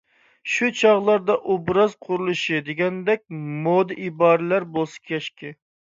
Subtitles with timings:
[0.51, 3.23] شۇ چاغلاردا «ئوبراز قۇرۇلۇشى» دېگەندەك
[3.67, 5.55] مودا ئىبارىلەر بولسا كاشكى.